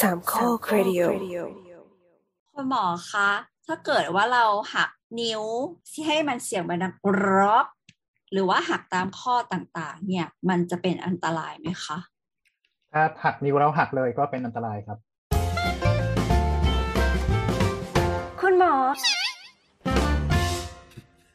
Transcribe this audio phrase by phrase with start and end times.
[0.00, 1.02] สามข้อครดิโอ
[2.52, 3.30] คุณหมอคะ
[3.66, 4.90] ถ้าเกิดว่าเราหัก
[5.20, 5.42] นิ้ว
[5.90, 7.66] ที่ให้มันเสียงมันดังกรอบ
[8.32, 11.98] หรือว่าหักตามข้อต่างๆ เนี่ย มันจะเป็นอันตรายไหมคะ
[12.92, 14.98] ถ้าหักนิ้วแล้วหักเลยก็เป็นอันตรายครับ
[18.40, 18.74] คุณหมอ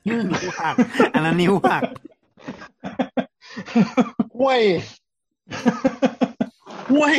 [0.08, 0.76] นิ้วหัก
[1.14, 1.84] อันนั้นนิ้วหัก
[4.38, 4.62] ห้วย
[6.92, 7.18] ห้วย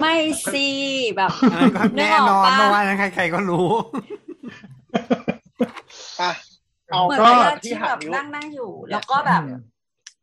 [0.00, 0.14] ไม่
[0.52, 0.68] สิ
[1.16, 3.66] แบบอันนั้นก็แน่นอนนึกออกปะเพราะว่านั้นใครๆก็รู้
[6.20, 6.30] อะ
[6.90, 9.60] เอาเหมือนก็เวลาที่ที่หัแบกบนิ้วนั่งนั่งอยู่ แล้วก็แบบอืม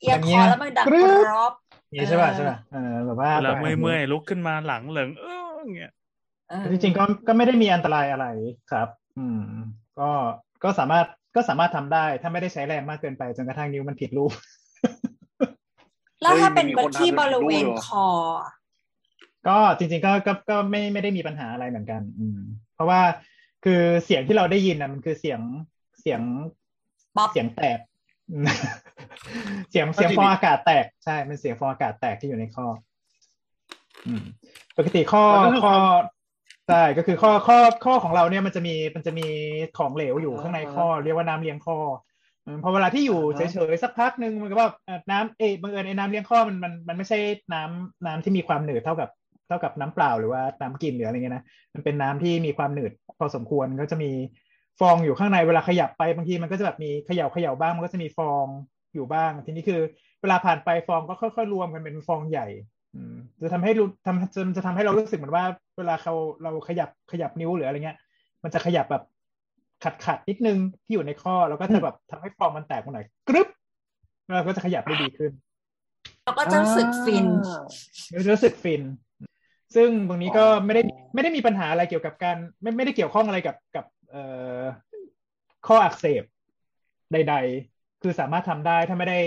[0.01, 1.53] เอียงคอแล้วมันดังอย่างเงี้ยกรอบ
[1.93, 5.91] นี่ใช่ป่ะเออใช่ป่ะเออแบบว่าแล้วเมื่อยเมื่อยๆลุกขึ้นมาหลังเหลิงเอออย่างเงี้ย
[6.49, 8.25] เออจริงๆก็ก็ไม่ได้มีอันตรายอะไร
[8.71, 8.87] ครับ
[9.17, 9.41] อืม
[9.99, 10.09] ก็
[10.63, 14.31] ก็สามารถก็สามารถทำได้ ถ้าไม่ได้ใช้แรงมากเกินไปจนกระทั่งนิ้วมันผิดรูป
[16.21, 18.07] แล้วถ้าเป็นเฮ้ยมีคนทำที่บริเวณแบบนี้ด้วยเหรอคอ
[19.47, 22.39] ก็จริง ๆ ก็ก็ก็ไม่ไม่ได้มีปัญหาอะไรเหมือนกัน อืม
[22.75, 23.01] เพราะว่า
[23.65, 25.41] คือเสียงที่เราได้ยินนะมันคือเสียง
[26.01, 26.21] เสียง
[27.15, 27.79] ป๊อปเสียงแตก
[28.31, 28.45] อืม
[29.71, 32.65] เสียงเสียงฟองอากาศแตกใช่เป็นเสียงฟองอากาศแตกที่อยู่ในข้อ
[34.07, 34.23] อืม
[34.77, 36.05] ปกติข้อมันก็คือข้อความ
[36.67, 39.27] ใช่ก็คือข้อข้อข้อของเราเนี่ยมันจะมีมันจะมี
[39.77, 41.77] ของเหลวอยู่ข้างในข้อ เรียกว่าน้ำเลี้ยงข้อ
[42.45, 47.17] อืมพอเวลาที่อยู่อ่าเฉฮะยๆสักพักหนึ่งมันก็ว่าเอ่อน้ำเอยบังเอิญไอ้น้ำเลี้ยงข้อมันมันมันไม่ใช่
[47.53, 49.09] น้ำน้ำที่มีความหนืดเท่ากับ
[49.47, 54.11] เท่ากับน้ำเปล่าหรือว่าน้ำกินหรืออะไรเงี้ยนะมันเป็นน้ำที่มีความหนืดพอสมควรก็จะมี
[54.79, 58.45] ฟองอยู่ข้างในเวลาขยับไปบางทีมันก็จะแบบมีเขย่าเขย่าบ้างมันก็จะมีฟอง
[58.93, 59.81] อยู่บ้าง ทีนี้คือ
[60.21, 62.47] เวลาผ่านไปฟองก็ค่อยๆรวมกันเป็นฟองใหญ่
[62.95, 65.45] อืมจะทำให้รู้ทำจะจะทำให้เรารู้สึกเหมือนว่า
[65.77, 67.97] เวลาเขาเราขยับขยับนิ้วหรืออะไรเงี้ย
[68.43, 69.03] มันจะขยับแบบ
[69.83, 73.47] ขัดขัดๆนิดนึงที่อยู่ในข้อแล้วก็จะแบบทำให้ฟองมันแตกมาหน่อยกรึบ
[74.25, 75.31] แล้วเราก็จะขยับได้ดีขึ้น
[76.23, 77.27] แล้วก็จะรู้สึกฟิน
[78.09, 78.81] แล้วจะรู้สึกฟิน
[79.75, 80.81] ซึ่งตรงนี้ก็ไม่ได้
[81.13, 84.23] ไม่ได้มีปัญหาอะไรเกี่ยวกับการ ไม่ไม่ได้เกี่ยวข้องอะไรกับกับเอ่
[84.59, 84.61] อ
[85.67, 86.23] ข้ออักเสบ
[87.13, 87.35] ใด
[87.69, 89.19] ๆ คือสามารถทำได้ถ้าไม่ได้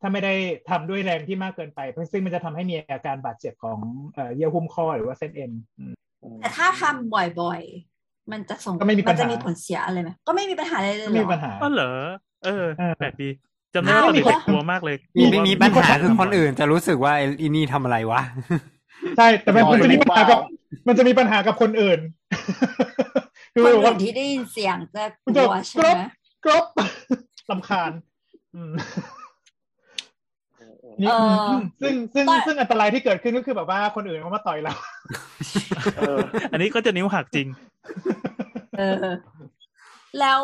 [0.00, 0.34] ถ้าไม่ได้
[0.70, 1.80] ทำด้วยแรงที่มากเกินไป
[2.12, 3.78] ซึ่งมันจะทำให้มีอาการบาดเจ็บของ
[4.14, 5.94] เอ่อเยื่อหุ้มข้อหรือว่าเส้นเอ็นอืม
[6.40, 11.92] แต่ถ้าทำบ่อยๆ มันจะส่งก็ไม่มีปัญหาจะมีผลเสียอะไรไหมก็ไม่มีปัญหาอะไรเลยไม่เหรมีอปัญหาอ๋อเหรอ
[12.44, 13.28] เออเออแปลกดี
[13.74, 18.20] จำได้ว่าตอนมีเด็กคนๆกลัวมากเลยมีกลัวมีว่าปัญหาคือคนอื่นจะรู้สึกว่าไอ้อีนี่ทำอะไรวะ
[19.18, 20.48] ใช่ แต่มันนอนมันจะมีอยู่ปัญหากับเปล่
[20.88, 22.00] มันจะมีปัญหากับคนอื่น
[23.54, 26.02] คือคนแบบอื่ว่านที่ได้ยินเสียงจะกมันจะลัวใช่ไหม
[26.44, 26.64] กรบ
[27.50, 27.92] ลำคาญ
[28.54, 28.72] อืม
[31.02, 34.74] นี่เออมซึ่งซึ่งตอนซึ่งอันตรายที่เกิดขึ้นก็คือแบบว่าคนอื่นเขามาต่อยเรา
[35.96, 36.18] เออ
[36.52, 37.46] อันนี้ก็จะนิ้วหักจริง
[38.78, 39.06] เออ
[40.20, 40.42] แล้ว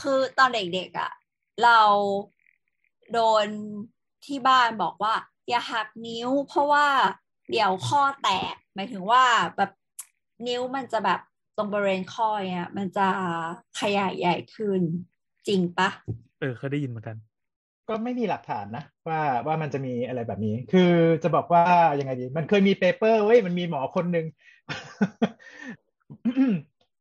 [0.00, 1.10] คือตอนเด็กๆอะ
[1.64, 1.80] เรา
[3.12, 3.46] โดน
[4.26, 5.14] ที่บ้านบอกว่า
[5.48, 6.86] อย่าหักนิ้ว เพราะว่า
[7.50, 9.24] เดี๋ยวข้อแตกหมายถึงว่า
[9.56, 9.70] แบบ
[10.46, 11.20] นิ้วมันจะแบบ
[11.56, 13.08] ตรงบริเวณข้อเนี่ยมันจะ
[13.80, 14.80] ขยายใหญ่ขึ้น
[15.48, 15.88] จริงปะ
[16.40, 17.16] เออเคยได้ยินเหมือนกัน
[17.88, 20.92] ก็ไม่มีหลักฐานนะว่าว่ามันจะมีอะไรแบบนี้ คือ
[21.22, 21.64] จะบอกว่า
[21.98, 24.26] ยังไงดี มันเคยมี paper เว้ยมันมีหมอคนหนึ่ง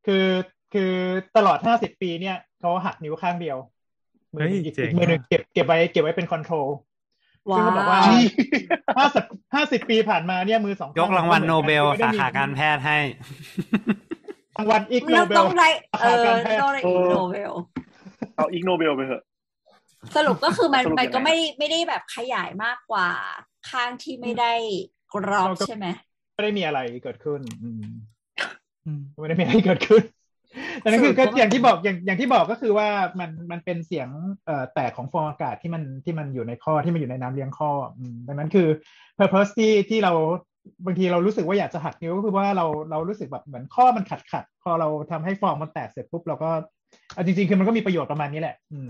[0.06, 0.28] คือ
[0.74, 0.94] คือ
[1.38, 3.58] ตลอดห้าสิบปีเนี่ยเขาหักนิ้วข้างเดียว
[4.34, 6.91] มือหนึ่งเฮ้ยอีกเจ๋งมือหนึ่งอะเก็บเก็บไว้เก็บไว้เป็น control ว่ะ
[7.58, 8.04] ซึ่งเขาบอกว่าว
[8.98, 9.24] ห้าสิบ
[9.56, 12.98] ห้าสิบปีผ่านมาเนี่ยมือสองยกรางวัลโนเบลไม่ได้สามีขาการแพทย์ให้
[14.58, 15.70] รางวัลอีกโนต้องเบต้ลองได้
[16.02, 17.52] เออสาขาการแพทย์ต้องได้อีกโนเบล
[18.36, 19.24] เอาอีกโนเบลไปเถอะ
[20.16, 23.10] สรุปก็คือมันสรุปมันก็ยังไงไม่ไม่ได้แบบขยายมากกว่า
[23.70, 24.54] ข้างที่ไม่ได้
[25.14, 25.88] กรอบใช่ไหม
[26.34, 27.82] ไม่ได้มีอะไรเกิดขึ้นอืม
[28.86, 30.04] อืมไม่ได้มีอะไรเกิดขึ้น
[30.82, 32.88] แต่นั่นคือสรุก็ปว่าอย่างที่บอกอย่างอย่างที่บอกก็คือว่า
[33.20, 34.08] มันมันเป็นเสียง
[34.46, 38.68] เอ่อแตกของฟองอากาศที่มันที่มันอยู่ในข้อที่มันอยู่ในน้ำเลี้ยงข้ออืมดังนั้นคือ
[39.18, 40.14] purpose ที่ที่เรา
[40.86, 46.50] บางทีเรารู้สึกว่าอยากจะหักนิ้วก็คือว่าเราเรารู้สึกแบบเหมือนข้อมันขัดขัดพอเราทำให้ฟองมันแตกเสร็จปุ๊บเราก็
[47.14, 48.90] เอาจริง ๆ คือมันก็มีประโยชน์ประมาณนี้แหละ อืม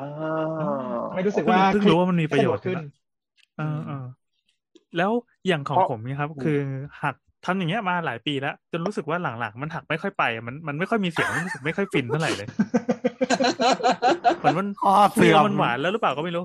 [0.00, 0.08] อ่า
[1.14, 2.78] ไม่รู้สึกว่าเพิ่งรู้ว่ามันมีประโยชน์ขึ้น
[3.58, 4.04] เออเออ
[4.96, 5.10] แล้ว
[5.46, 6.58] อย่างของเพราะผมเนี่ยครับ คือ
[7.02, 12.48] หัก ทำอย่างเงี้ยมาหลายปีแล้ว จนรู้สึกว่าหลังๆ มันหักไม่ค่อยไปอะมันมันไม่ค่อยมีเสียงรู้สึกไม่ค่อยฟินเท่าไหร่เลย
[14.38, 16.44] เหมือนมันข้อเสื่อมมันหวานแล้วหรือเปล่าก็ไม่รู้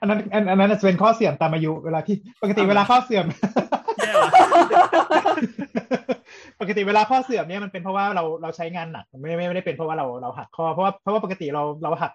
[0.00, 3.24] อันนั้นอันอันนั้นจะเป็นข้อเสื่อมตามอายุเวลาที่ปกติเวลาข้อเสื่อม
[3.98, 4.30] แย่ว่ะ
[6.60, 12.12] ปกติเวลาข้อเสื่อมเนี่ยมันเป็นเพราะว่าเราเราใช้งานหนักไม่ไม่ไม่ได้เป็นเพราะว่าเราเราหักข้อเพราะว่าเพราะว่าปกติเราเราหัก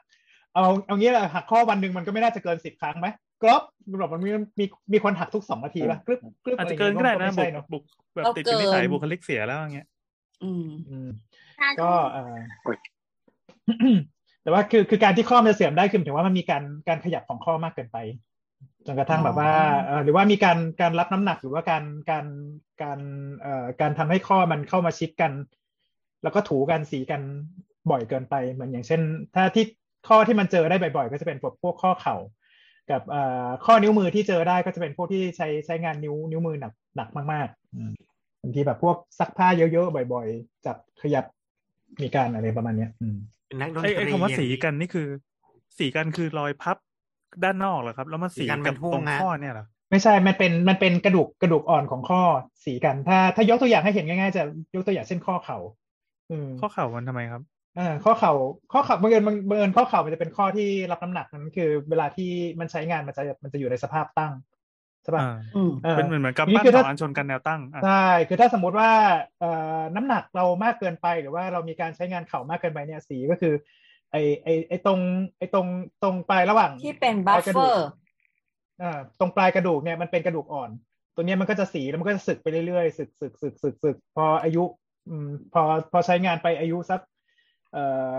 [0.54, 3.08] เอาเอางี้แหละหักข้อวันหนึ่งมันก็ไม่น่าจะเกินสิบครั้งไหม
[3.44, 3.64] กรอบ
[4.02, 4.30] บอกมันมี
[4.60, 7.84] มีมีคนหักทุกสองนาทีป่ะกรึบกรึบอาจจะเกินก็ได้นะม่บุใช่กเนอะบุก
[8.16, 9.88] แบบเอาติดเป็นนิสัยเกินบุคลิกเสียแล้วอย่างเงี้ย
[10.44, 11.08] อืมอืม
[11.82, 12.36] ก็เออ
[14.44, 17.98] แต่ว่าคือคือการที่ข้อมันจะเสื่อมได้คือหมายถึงว่ามันมีการการขยับของข้อมากเกินไป
[18.86, 19.52] จนกระทั่งแบบว่า
[19.86, 22.26] เอ่อหรือว่ามีการการรับน้ำหนักหรือว่าการการ
[22.84, 23.00] การ
[23.42, 25.32] เอ่อการทำให้ข้อมันเข้ามาชิดกัน
[26.24, 27.22] แล้วก็ถูกันสีกัน
[27.92, 29.02] บ่อยเกินไปเหมือนอย่างเช่น
[29.36, 29.66] ถ้าที่
[30.08, 32.16] ข้อที่มันเจอได้บ่อยๆ ก็จะเป็นพวกพวกข้อเข่า
[32.90, 37.92] กับเอ่อข้อนิ้วมือที่เจอได้ก็จะเป็นพวกที่ใช้ใช้งานนิ้วนิ้วมือหนักหนักมากๆอืม
[38.42, 41.26] บางทีแบบพวกซักผ้าเยอะๆบ่อย ๆ จับขยับ
[42.02, 43.16] มีการอะไรประมาณเนี้ยอืม
[43.48, 45.08] เป็นนักดนไอ้ตไอ้รีคำว่าสีอย่างกันนี่คือ
[45.78, 46.78] สีกันคือรอยพับ
[47.44, 52.22] ด้านนอกเหรอครับ แล้วมาสีสีกันเป็กับนทุ่งตรงฮะข้อเนี่ยเหรอไม่ใช่ มันเป็น มันเป็นกระดูก กระดูกอ่อนของข้อ
[52.66, 54.44] สีกัน ถ้า ถ้ายกตัวอย่างให้เห็นง่ายๆ จะ
[54.76, 55.58] ยกตัวอย่างเช่นข้อเข่า
[56.32, 57.42] อืมข้อเข่ามันทำไมครับ
[57.80, 58.34] อ่าข้อเข่า
[58.74, 62.30] ข้อเข่าบังเอิญบังบังเอิญข้อเข่ามันจะเป็นข้อที่รับน้ำหนักนั้นคือ เวลาที่
[62.60, 64.34] มันใช้งานมันจะมันจะอยู่ในสภาพตั้ง
[65.04, 68.92] ใช่ป่ะอ่าอืมเออเป็นเหมือนเหมือนกับทีนี้ปั้นคือสอถ้างอันชนกันแนวตั้งอะใช่คือถ้าสมมุติว่า
[69.40, 73.54] เอ่อน้ำหนักเรามากเกินไปหรือว่าเรามีการใช้งานเข่ามากเกินไปเนี่ยสีก็คือ
[74.12, 75.00] ไอไอไอตรง
[75.38, 75.68] ไอตรง
[76.04, 77.88] ตรงปลายระหว่างที่เป็นบัฟเฟอร์
[78.82, 80.70] อ่าตรงปลายกระดูกเนี่ยมันเป็นกระดูกอ่อน
[81.16, 84.64] ตัวเนี้ยมันก็จะสีแล้วมันก็จะสึกไปเรื่อยๆสึกสึกสึกสึกสึกพออายุ
[85.10, 87.00] อืมพอพอใช้งานไปอายุสัก
[87.74, 88.14] เอ่อ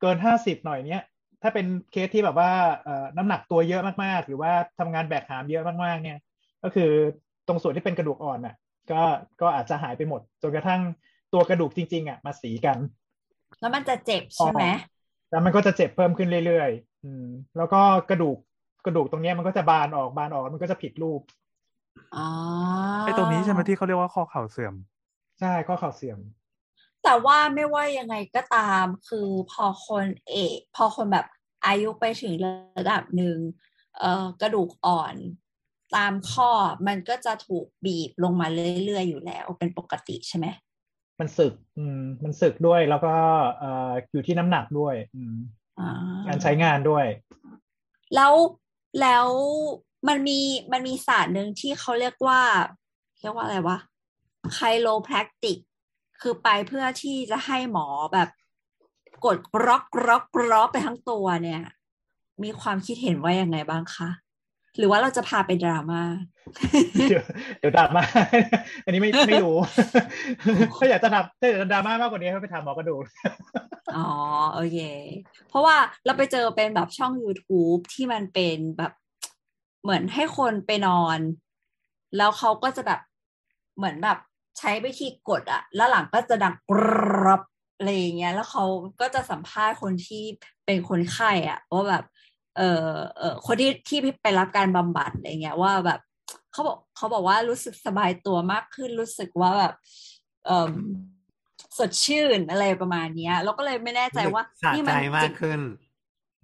[0.00, 1.02] เกินห้าสิบหน่อยเนี้ย
[1.42, 2.50] ถ้าเป็นเคสที่แบบว่า
[2.84, 6.18] เอ่อน้ำหนักตัวเยอะมากๆ หรือว่าทำงานแบกหามเยอะมากๆ เนี่ย
[6.62, 6.90] ก็คือ
[7.46, 8.54] ตรงส่วนที่เป็นกระดูกอ่อนน่ะ
[8.90, 9.02] ก็
[9.40, 10.80] ก็อาจจะหายไปหมดจนกระทั่ง
[11.32, 12.78] ตัวกระดูกจริง ๆ อะ มาสีกัน
[13.60, 14.64] แล้วมันจะเจ็บใช่ไหม
[15.30, 17.26] แล้วมันก็จะเจ็บเพิ่มขึ้นเรื่อยๆอืม
[17.56, 17.80] แล้วก็
[18.10, 18.36] กระดูก
[18.84, 21.20] กระดูกตรงเนี้ยมันก็จะบานออกบานออกแล้วมันก็จะผิดรูป
[22.14, 22.24] อ๋อ
[23.04, 24.74] ไอ้ตรงนี้ใช่ไหมที่เขาเรียกว่าข้อเข่าเสื่อม
[25.38, 26.18] ใช่ข้อเข่าเสื่อม
[27.04, 31.26] แต่ว่าไม่ว่ายังไงก็ตามคือพอคนเอกพอคนแบบ
[31.66, 32.32] อายุไปถึง
[32.78, 33.36] ระดับหนึ่ง
[33.98, 35.14] เอ่อกระดูกอ่อน
[35.96, 36.50] ตามข้อ
[36.86, 38.46] มันก็จะถูกบีบลงมา
[38.84, 40.46] เรื่อยๆอยู่แล้ว เป็นปกติใช่ไหม
[41.20, 43.14] มันสึก อืม มันสึกด้วยแล้วก็
[43.58, 45.36] เอ่ออยู่ที่น้ำหนักด้วย อืม
[45.80, 45.90] อ่า
[46.28, 47.06] การใช้งานด้วย
[48.14, 48.34] แล้ว
[49.00, 49.26] แล้ว
[50.08, 50.40] มันมี
[50.72, 52.40] มันมีศาสตร์หนึ่งที่เขาเรียกว่า
[53.20, 53.78] เรียกว่าอะไรวะ
[54.54, 55.58] ไคโลแพคติก
[56.20, 58.28] คือไปเพื่อที่จะให้หมอแบบ
[59.24, 61.62] กดกร็อกกร็อกกร็อกไปทั้งตัวเนี่ย
[62.42, 64.08] มีความคิดเห็นว่ายังไงบ้างคะ
[64.78, 66.02] หรือว่าเราจะพาไปดราม่า
[67.08, 67.24] เดี๋ยว
[67.58, 68.04] เดี๋ยวดราม่า
[68.84, 69.56] อันนี้ไม่ไม่รู้
[70.78, 73.02] ถ้าอยากจะทำถ้าอยากจะดราม่ามากกว่านี้ให้ไปถามหมอกระดูก
[73.96, 74.08] อ๋อ
[74.54, 74.78] โอเค
[75.48, 78.92] เพราะว่าเราไปเจอเป็นแบบช่อง YouTube ที่มันเป็นแบบ
[79.82, 81.18] เหมือนให้คนไปนอน
[82.16, 83.00] แล้วเขาก็จะแบบ
[83.76, 84.18] เหมือนแบบ
[84.58, 86.82] ใช้วิธีกดอะแล้วหลังก็จะดังกร
[87.32, 87.40] อบ
[87.78, 88.64] อะไรอย่างเงี้ย แล้วเขา
[89.00, 90.24] ก็จะสัมภาษณ์คนที่
[90.66, 92.04] เป็นคนไข้อะว่าแบบ
[92.56, 96.00] เออเออคนที่ที่ไปรับการบำบัดอะไรเงี้ยว่าแบบ
[96.52, 99.74] เขาบอกเขาบอกว่ารู้สึกสบายตัวมากขึ้นรู้สึกว่าแบบ
[100.46, 100.72] เออ
[101.78, 105.60] สดชื่นอะไรประมาณเนี้ยเราก็เลยไม่แน่ใจว่าสะนี่ใจมันมาจริกงขึ้น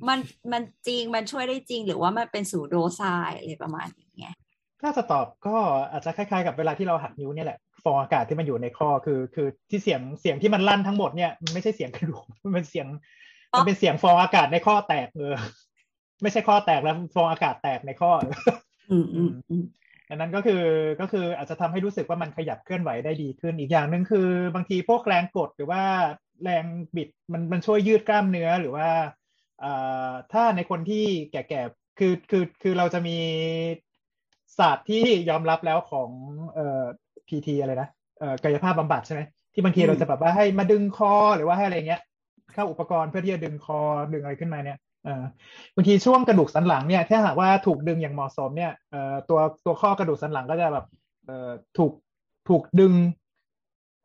[0.09, 0.19] มัน
[0.53, 4.29] มันจริงมันช่วยได้จริง หรือว่ามันเป็นสูโดไซด์อะไรประมาณนี้ไง
[4.81, 5.57] ถ้าจะตอบก็
[5.91, 12.87] อาจจะคล้ายๆกับเวลาที่เราหักนิ้วเนี่ยแหละ ฟองอากาศที่มันอยู่ในคอคือ คือที่เสียงเสียงที่มันลั่นทั้งหมดเนี่ยมันไม่ใช่เสียงกระดูกมันเป็นเสียง
[13.53, 15.35] มันเป็นเสียงฟองอากาศในข้อแตกเออ
[16.23, 18.11] ไม่ใช่ข้อแตกแล้วฟองอากาศแตกในข้อ
[18.91, 19.65] อืมอืมอืม
[20.09, 20.63] ดังนั้นก็คือ
[21.01, 25.83] ก็คืออาจจะทำให้รู้สึกว่ามันขยับเคลื่อนไหวได้ดีขึ้นอีกอย่างหนึ่งคือ บางทีพวกแรงกดหรือว่า
[26.45, 26.65] แรง
[26.97, 28.89] บิดมันมันช่วยยืดกล้ามเนื้อหรือว่า
[29.61, 29.73] เอ่
[30.09, 33.19] อถ้าในคนที่แก่ๆคือคือคือเราจะมี
[34.59, 36.11] ศาสตร์ที่ยอมรับแล้วของ
[37.31, 39.21] เอ่อ PT อะไรนะเอ่อกายภาพบำบัดใช่ไหม
[39.53, 42.01] ที่บางทีเราจะแบบว่าให้มาดึงคอหรือว่าให้อะไรเงี้ย
[42.55, 43.81] เข้าอุปกรณ์เพื่อที่จะดึงคอ
[44.13, 45.25] ดึงอะไรขึ้นมาเนี่ยเอ่อ
[45.75, 50.87] บางทีช่วงกระดูกสันหลังเนี่ยถ้าหากว่าถูกดึงอย่างเหมาะสมเนี่ยเอ่อตัวตัวข้อกระดูกสันหลังก็จะแบบ
[51.27, 51.93] เอ่อถูก
[52.49, 52.93] ถูกดึง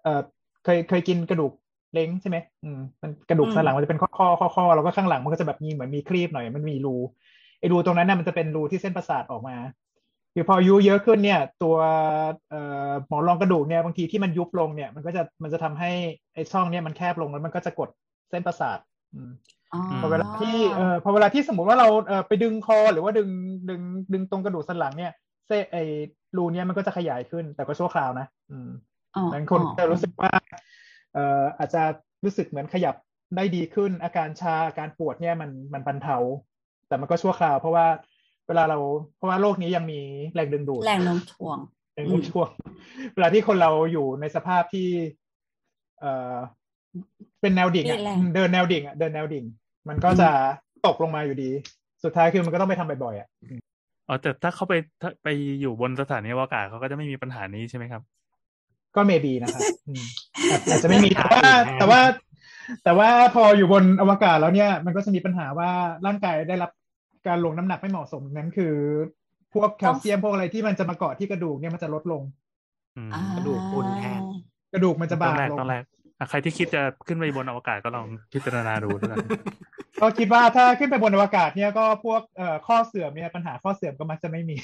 [0.03, 0.21] เอ่อ
[0.63, 1.51] เคยเคยกินกระดูก
[1.93, 6.95] เล้งใช่ไหมอืมมันกระดูกสันหลังมันจะเป็นข้อข้อข้อข้อแล้วก็ข้างหลังมันก็จะแบบมีเหมือนมีครีบหน่อยมันมีรู
[7.59, 9.55] ไอ้รูตรงนั้นน่ะมันจะเป็นรูที่เส้นประสาทออกมา
[10.37, 11.75] คือพออายุเยอะขึ้นเนี่ย ตัว
[12.49, 15.91] เอ่อหมอนรองกระดูกเนี่ยบางทีที่มันยุบลงเนี่ย มันก็จะมันจะทำให้
[16.33, 17.89] ไอ้ช่องเนี่ยมันแคบลงแล้วมันก็จะกด
[18.29, 18.79] เส้นประสาท
[19.13, 19.31] อืม
[19.73, 23.29] อ๋อพอเวลาที่เอ่อพอเวลาที่สมมติว่าเราเอ่อไปดึงคอหรือว่าดึง
[23.69, 23.81] ดึง
[24.13, 25.11] ดึงตรงกระดูกสันหลังเนี่ย
[25.47, 25.83] เส้นไอ้
[26.37, 28.69] รูเนี่ยมันก็จะขยายขึ้น แต่ก็ชั่วคราวนะ อืม
[29.15, 30.31] อ๋อบางคนจะรู้สึกว่า
[31.13, 31.81] เอ่ออาจจะ
[32.23, 32.95] รู้สึกเหมือนขยับ
[33.35, 36.17] ได้ดีขึ้นอาการชาอาการปวดเนี่ยมันมันบรรเทา
[36.87, 37.85] แต่มันก็ชั่วคราว เพราะว่า
[38.47, 38.77] เวลาเรา
[39.15, 39.99] เพราะว่าโลกนี้ยังมี
[40.33, 41.57] แรงดึงดูดแรงโน้มถ่วง
[41.93, 42.49] ในทุกช่วง
[43.13, 44.87] เวลาที่คนเราอยู่ในสภาพที่
[45.99, 46.35] เอ่อ
[47.41, 49.45] เป็นแนวดิ่งอะมีแรงเดินแนวดิ่งอะเดินแนวดิ่ง
[49.89, 50.29] มันก็จะ
[50.85, 51.49] ตกลงมาอยู่ดี
[52.03, 53.27] สุดท้ายคือมันก็ต้องไปทำบ่อยๆอะ
[54.07, 55.27] อ๋อแต่ถ้าเขาไปถ้าไป
[55.61, 58.01] อยู่บนสถานีอวกาศเขาก็จะไม่มีปัญหานี้ใช่ไหมครับ
[58.95, 60.03] ก็เมบีนะครับอืม
[60.51, 62.01] อาจอาจจะไม่มีแต่ว่าแต่ว่า
[62.83, 65.69] แต่ว่าพออยู่บนอวกาศแล้วเนี่ย มันก็จะมีปัญหาว่า
[66.05, 66.71] ร่างกายได้รับ
[67.27, 68.73] การลงน้ำหนักไม่เหมาะสมนั้นคือ
[69.53, 72.23] พวกแคลเซียมพวกอะไรที่มันจะมาเกาะที่กระดูกเนี่ยมันจะลดลง
[72.97, 74.21] อืมอ่ากระดูกพรุนแทน
[74.73, 75.83] กระดูกมันจะตบาอนงแรกลงตอนแรก
[76.19, 79.17] อะใครที่คิดจะขึ้นไปบนอวกาศก็ลองพิจารณาดูด้วยกัน
[80.01, 84.55] ก็คิดว่าถ้าขึ้นไปบนอวกาศเนี่ยก็พวกเอ่อข้อเสื่อมเนี่ยปัญหาข้อเสื่อมก็มักจะไม่มี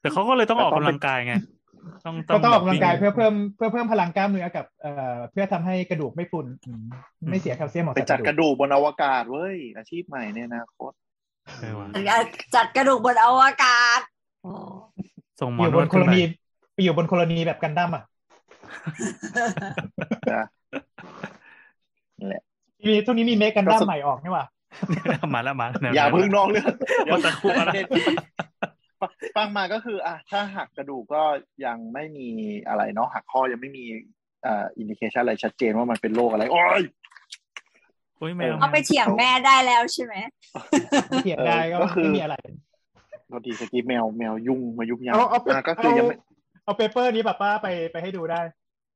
[0.00, 1.34] แต่เขาก็เลยต้องออกกำลังกายไง
[2.04, 6.84] ต้องก็ต้องออกกำลังกายวิ่เพื่อเพิ่มเพื่อเพิ่มพลังกล้ามเนื้อกับเอ่อเพื่อทำให้กระดูกไม่พรุนอืม
[7.30, 10.92] ไม่เสียแคลเซียมออกไปจากจัดกกระระดูกดูกบนอวกาศเว้ยอาชีพใหม่ในอนาคต
[11.60, 12.18] เออว่ะ
[12.54, 14.00] จัดกระดูกบนอวกาศ
[14.42, 14.52] โอ้
[15.40, 16.22] ส่งหมออยู่นบวดนโคขึ้โลนไปนี
[16.74, 18.02] ไปอยู่บนโคโลนีแบบกันดั้มอะ
[20.32, 20.44] นะ
[22.18, 22.42] นั่นแหละ
[22.88, 24.44] มีช่วงนี้มีเมคกันดั้มก็สใหม่ออกนี่หว่า
[25.34, 26.66] มาแล้วมาแล้วอย่าเพึ่งนอกเรื่อง
[27.10, 27.70] ว่าแต่คู่อะไร
[29.36, 31.22] ฟังมาก็คือ อะถ้าหักกระดูกก็
[31.64, 32.28] ยังไม่มี
[32.68, 33.84] อะไรเนาะหักข้อยังไม่มี
[34.46, 36.82] อ่าอินดิเคชันอะไรชัดเจนว่ามันเป็นโรคอะไรโอ้ย
[38.16, 40.14] โอ้ยแมวเอาไปเถียงแม่ได้แล้วใช่ไหม
[41.24, 42.36] เถียงได้ก็เออก็คือไม่มีอะไร
[43.30, 46.16] พอดีสกี้แมวแมวยุ่งมายุบยาเอาเอาอะก็คือยังไม่
[46.64, 48.40] เอาเปเปอร์นี้แบบว่าไปไปให้ดูได้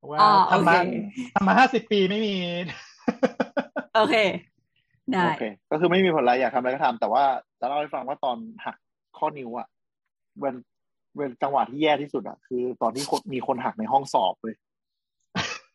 [0.01, 0.75] บอกว่าอ๋อโอทำเคมา
[1.33, 2.35] ทำมาห้าสิบปีไม่มี
[3.95, 4.15] โอเค
[5.13, 7.23] ได้โอเคก็คือไม่มีผลอะไรอยากทำอะไรก็ทำแต่ว่า
[7.59, 8.75] จะเล่าให้ฟังว่าตอนหัก
[9.17, 9.67] ข้อนิ้วอะ
[10.41, 10.55] เวน
[11.15, 14.55] เวนจังหวะที่แย่ที่สุดอะคือ ตอนที่คนมีคนหักในห้องสอบเลย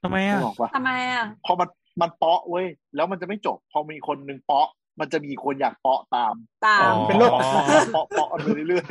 [0.02, 1.68] ทำไมอะบอกว่าทำไมอะพอมัน
[2.00, 4.68] มันเปาะเว้ยแล้วมันจะไม่จบ พอมีคนหนึ่งเปาะ
[5.00, 6.34] มันจะมีคนอยากเปาะตาม
[6.66, 7.46] ตามอ๋อเป็นโรคเปาะ
[7.92, 8.86] เปาะเปาะไปเรื่อย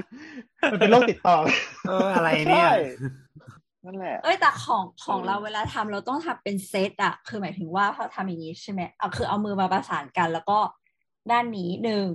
[0.71, 1.37] มันเป็นโรคติดต่อ
[1.87, 2.75] เอออะไรๆเนี่ยใช่
[3.85, 10.59] นั่นแหละเอ้ยแต่ของของเออเราเวลาทำเราต้องทำเป็นเซตอะคือหมายถึงว่าพอทำอย่างนี้ใช่ไหมเอาคือเอามือมาประสานกันแล้วก็
[11.31, 12.07] ด้านนี้หนึ่ง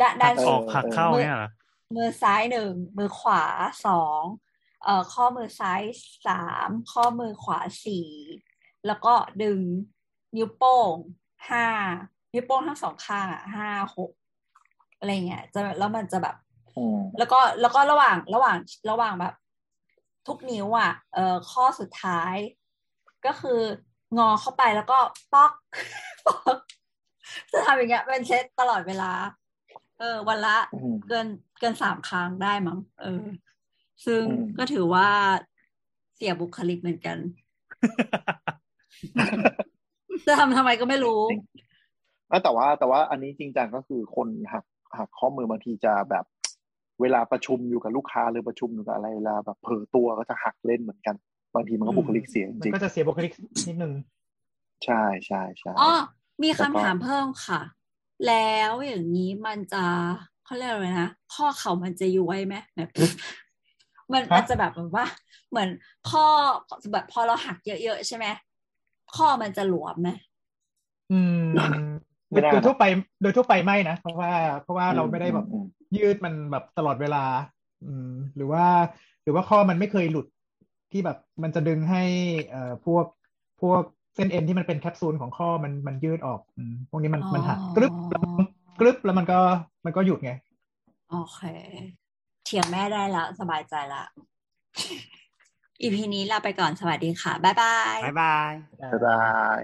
[0.00, 1.50] ด้านด้านออกหักเข้าเนี่ยเหรอ
[1.96, 3.42] มือซ้ายหนึ่งมือขวา
[3.86, 4.22] สอง
[4.84, 5.82] เอ่อข้อมือซ้าย
[6.26, 8.08] สามข้อมือขวาสี่
[8.86, 9.60] แล้วก็ดึง
[10.36, 10.96] นิ้วโป้ง
[11.50, 11.66] ห้า
[12.34, 14.10] นิ้วโป้งทั้งสองข้างอะห้าหก
[14.98, 16.36] อะไรเงี้ยจะแล้วมันจะแบบ
[16.76, 18.56] อืมแล้วก็แล้วก็ระหว่างระหว่าง
[18.90, 19.34] ระหว่างแบบ
[20.26, 22.34] ทุกนิ้วอะเอ่อข้อสุดท้าย
[23.26, 23.60] ก็คือ
[24.18, 24.98] งอเข้าไปแล้วก็
[25.32, 25.52] ป๊อก
[26.26, 26.58] ป๊อก
[27.52, 29.12] จะทำอย่างเงี้ยเป็นเซตตลอดเวลา
[29.98, 31.26] เออ วันละอืมเกิน
[31.60, 33.22] เกินสามครั้งได้มั้งเออ
[34.04, 35.08] ซึ่งอืมก็ถือว่า
[36.14, 37.18] เสียบุคลิกเหมือนกัน
[40.26, 41.22] จะทำทำไมก็ไม่รู้
[42.28, 44.64] แล้วแต่ว่าแต่ว่าอันนี้จริงจังก็คือคนหัก
[44.98, 46.24] หักข้อมือบางทีจะแบบ
[47.00, 51.16] เวลาประชุมอยู่กับลูกค้าหรือประชุมอยู่กับอะไรเวลาแบบเผลอตัวก็จะหักเล่นเหมือนกัน
[51.54, 53.32] บางทีมันก็บุคลิกเสียจมันริงก็จะเสียบุคลิก
[53.68, 55.92] นิดนึงๆใช่ใช่ใช่อ๋อ
[56.42, 57.60] มีแล้วคำก็ถามเพิ่มค่ะ
[58.24, 58.32] แล้
[58.70, 59.84] วอย่างนี้มันจะ
[60.44, 62.88] เขาเรียกอะไรนะข้อเข่ามันจะย้วยไหมแบบ
[64.12, 65.06] มันฮะมันจะแบบเหมือนว่า
[65.50, 65.68] เหมือน
[66.10, 66.26] ข้อ
[66.92, 68.26] แบบพอเราหักเยอะๆใช่ไหม
[69.16, 70.08] ข้อมันจะหลวมไหม
[71.10, 71.32] อืม
[72.32, 72.84] ไม่น่าโดยทั่วไป
[73.22, 74.30] โดยทั่วไปไม่นะเพราะว่า
[74.62, 77.18] เพราะว่าเราไม่ได้แบบอืมยืดมันแบบตลอดเวลา
[77.82, 78.64] อืม หรือว่า
[79.22, 80.26] หรือว่าข้อมันไม่เคยหลุด
[80.90, 82.02] ที่แบบมันจะดึงให้
[82.48, 83.06] เอ่อพวก
[83.60, 83.82] พวก
[84.14, 88.22] เส้นเอ็นที่มันเป็นแคปซูลของข้อมันมันยืดออกอืมพวกนี้มันมันหักกรึบแล้ว
[88.80, 89.38] กรึบแล้วมันก็
[89.84, 90.32] มันก็หยุดไง
[91.10, 91.40] โอเค
[92.44, 94.04] เถียงแม่ได้แล้วสบายใจละ
[95.80, 98.52] อีพีนี้ลาไปก่อนสวัสดีค่ะ บ๊ายบาย บ๊ายบาย
[98.92, 99.22] บ๊ายบา
[99.58, 99.60] ย